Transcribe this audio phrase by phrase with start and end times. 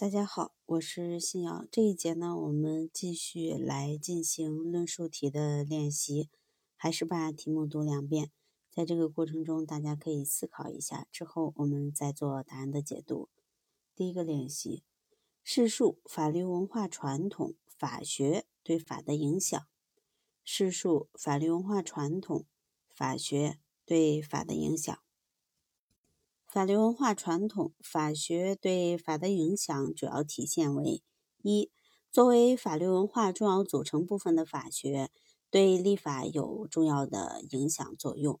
[0.00, 1.66] 大家好，我是信瑶。
[1.70, 6.30] 这一节呢，我们继续来进行论述题的练习，
[6.74, 8.30] 还是把题目读两遍。
[8.70, 13.28] 在这个过程中，大家可以思考一下，之后我们再做答案的解读。
[13.94, 14.84] 第一个练习：
[15.44, 19.62] 试述法律文化传统、法学对法的影响。
[20.42, 22.46] 试述法律文化传统、
[22.88, 24.98] 法学对法的影响。
[26.50, 31.00] 法律文化传统、法学对法的影响主要体现为：
[31.44, 31.70] 一、
[32.10, 35.10] 作为法律文化重要组成部分的法学，
[35.48, 38.40] 对立法有重要的影响作用。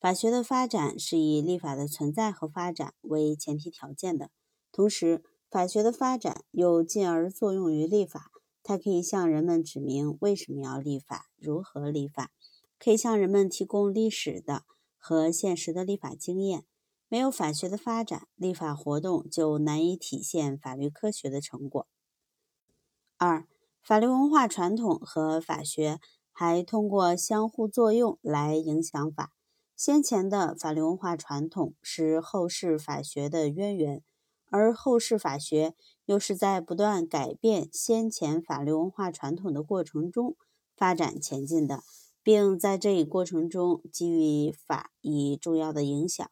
[0.00, 4.30] 法学的发展是以立法的存在和发展为前提条件的，
[4.72, 8.30] 同时，法学的发展又进而作用于立法。
[8.62, 12.30] 它可以向人们指明为什么要立法、如何立法，
[12.78, 14.64] 可以向人们提供历史的
[14.96, 16.64] 和现实的立法经验。
[17.12, 21.86] 没有法学的发展，立法活动就难以体现法律科学的成果。
[23.18, 23.46] 二、
[23.82, 26.00] 法律文化传统和法学
[26.32, 29.32] 还通过相互作用来影响法。
[29.76, 34.02] 先前的法律文化传统是后世法学的渊源，
[34.50, 35.74] 而后世法学
[36.06, 40.34] 又是在不断改变先前法律文化传统的过程中
[40.74, 41.82] 发展前进的，
[42.22, 46.30] 并在这一过程中给予法以重要的影响。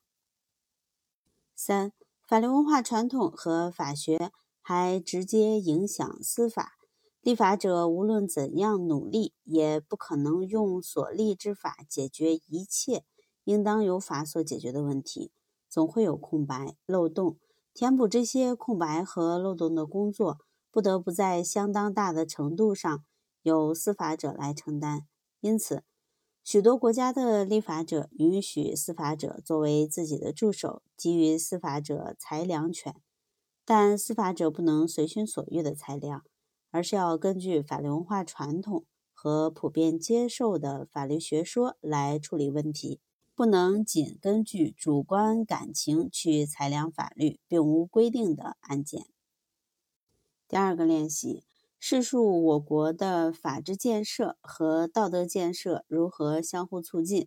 [1.63, 1.93] 三、
[2.27, 6.79] 法律文化传统和法学还直接影响司法。
[7.21, 13.05] 立法者无论怎样努力，也不可能用所立之法解决一切
[13.45, 15.33] 应当由法所解决的问题，
[15.69, 17.37] 总会有空白、漏洞。
[17.75, 20.39] 填补这些空白和漏洞的工作，
[20.71, 23.05] 不得不在相当大的程度上
[23.43, 25.03] 由司法者来承担。
[25.41, 25.85] 因此，
[26.51, 32.97] 许多国家的立法者允许司法者作为自己的助手，给予司法者裁量权，
[33.65, 36.25] 但司法者不能随心所欲的裁量，
[36.73, 42.99] 而是要根据法律文化传统和普遍接受的法律学说来处理问题，
[43.37, 49.07] 不能仅根据主观感情去裁量法律并无规定的案件。
[50.49, 51.45] 第二个练习。
[51.83, 57.27] 试述我国的法治建设和道德建设如何相互促进。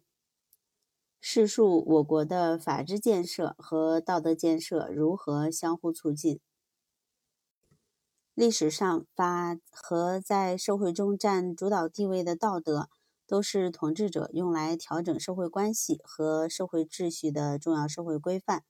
[1.20, 6.40] 试述我国的法治建设和道德建设如何相互促进。
[8.36, 12.90] 历史上，法和在社会中占主导地位的道德，
[13.26, 18.64] 都是统治者用来调整社会关系和社会秩序的重要社会规范。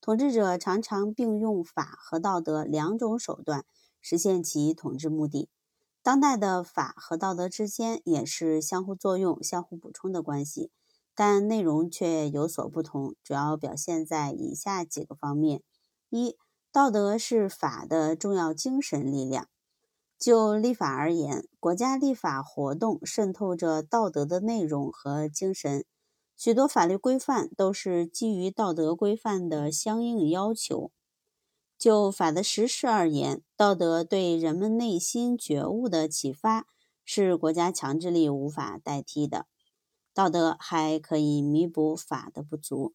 [0.00, 3.66] 统治者常常并用法和道德两种手段。
[4.08, 5.48] 实现其统治目的。
[6.00, 10.70] 当代的法和道德之间也是相互作用、相互补充的关系，
[11.12, 15.60] 但内容却有所不同，主要表现在以下几个方面：
[16.08, 16.36] 一、
[16.70, 19.48] 道德是法的重要精神力量。
[20.16, 25.84] 就立法而言，国家立法活动渗透着道德的内容和精神，
[26.36, 30.92] 许多法律规范都是基于道德规范的相应要求。
[31.78, 36.66] 就法的实施而言，道德对人们内心觉悟的启发
[37.04, 39.46] 是国家强制力无法代替的。
[40.14, 42.94] 道德还可以弥补法的不足。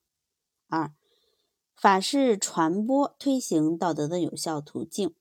[0.68, 0.92] 二，
[1.76, 5.14] 法是传播推行道德的有效途径。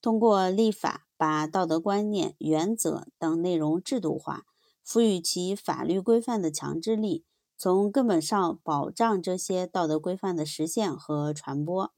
[0.00, 4.44] 通过立法，把道德观念、原则等内容制度化，
[4.84, 7.24] 赋予其法律规范的强制力，
[7.58, 11.92] 从根本上保障这些道德规范的实现和传播。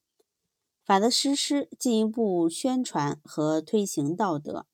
[0.92, 4.66] 法的实施进一步宣传和推行道德，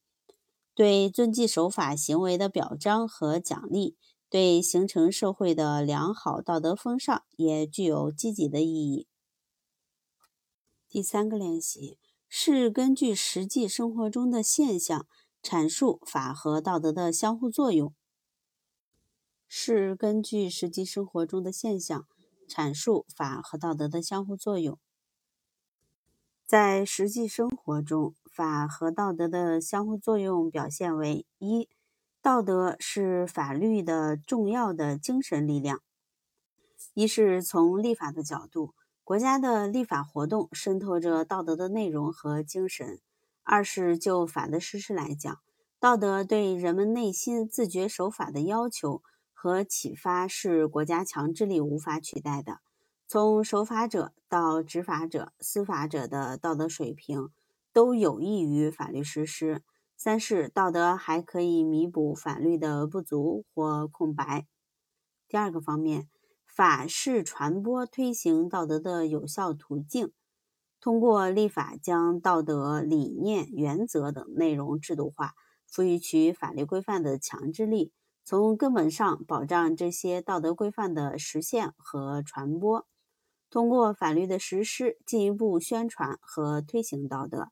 [0.74, 3.96] 对遵纪守法行为的表彰和奖励，
[4.28, 9.06] 对形成社会的良好道德风尚也具有积极的意义。
[10.88, 15.06] 第三个练习是根据实际生活中的现象
[15.40, 17.94] 阐述法和道德的相互作用。
[19.46, 22.08] 是根据实际生活中的现象
[22.50, 24.80] 阐述法和道德的相互作用。
[26.48, 31.68] 在实际生活中，法和道德的相互作用表现为：一、
[32.22, 35.82] 道德是法律的重要的精神力量。
[36.94, 38.72] 一是从立法的角度，
[39.04, 42.96] 国家的立法活动渗透着道德的内容和精神；
[43.42, 45.40] 二是就法的实施来讲，
[45.78, 49.02] 道德对人们内心自觉守法的要求
[49.34, 52.60] 和启发是国家强制力无法取代的。
[53.10, 57.30] 从守法者到执法者、司法者的道德水平
[57.72, 59.62] 都有益于法律实施。
[59.96, 64.46] 三是道德还可以弥补法律的不足或空白。
[65.26, 66.10] 第二个方面，
[66.46, 70.12] 法是传播推行道德的有效途径。
[70.78, 75.32] 通过立法将道德理念、原则等内容制度化，
[75.66, 77.90] 赋予其法律规范的强制力，
[78.22, 82.86] 从根本上保障这些道德规范的实现和传播。
[83.50, 87.50] 通过法律的实施，进一步宣传和推行道德，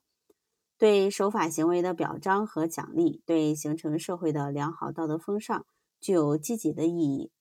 [0.77, 5.65] 对守法行为的表彰和奖励，对形成社会的良好道德风尚
[5.99, 7.31] 具有积极的意义。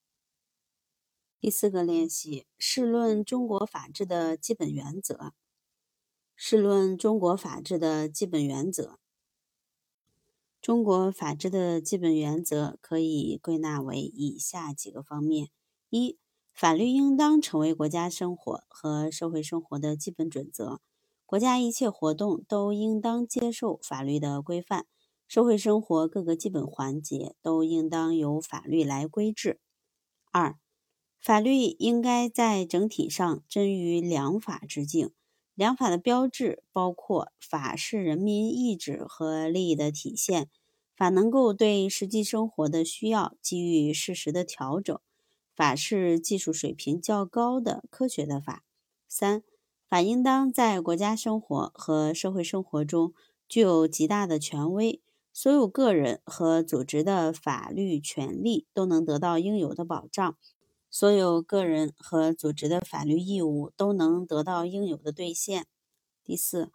[1.39, 5.35] 第四个练习：试论中国法治的基本原则。
[6.35, 8.99] 试论中国法治的基本原则。
[10.61, 15.51] 中国法治的基本原则可以归纳为以下几个方面：
[15.91, 16.19] 一、
[16.57, 20.81] 法律应当成为国家生活和社会生活的基本准则，
[21.27, 24.87] 国家一切活动都应当接受法律的规范，
[25.29, 29.61] 社会生活各个基本环节都应当由法律来规制。
[30.33, 30.57] 二、
[31.21, 35.11] 法律应该在整体上臻于良法之境，
[35.55, 40.49] 良法的标志包括法是人民意志和利益的体现，
[40.97, 44.99] 法能够对实际生活的需要给予适时的调整。
[45.57, 48.63] 法是技术水平较高的科学的法。
[49.09, 49.43] 三、
[49.89, 53.15] 法应当在国家生活和社会生活中
[53.49, 55.01] 具有极大的权威，
[55.33, 60.37] 所有个人和组织的法律权利都能得到应有的保障，
[60.91, 65.67] 所有个人和组织的法律义务都能得到应有的兑现。
[66.25, 66.71] 第四，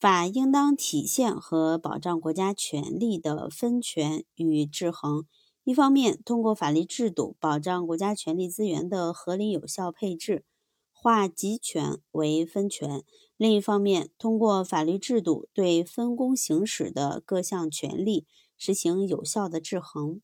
[0.00, 5.26] 法应当体现和保障国家权力的分权与制衡。
[5.66, 10.44] 一方面，通过法律制度保障国家权力资源的合理有效配置，
[10.92, 13.00] 化集权为分权；
[13.36, 18.26] 另一方面，通过法律制度对分工行使的各项权利
[18.56, 20.20] 实行有效的制衡。